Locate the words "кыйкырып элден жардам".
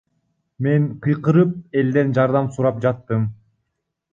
1.03-2.51